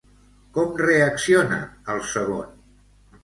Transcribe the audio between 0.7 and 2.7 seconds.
reacciona, el segon?